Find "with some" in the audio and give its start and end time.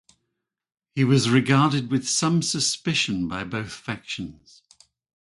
1.91-2.41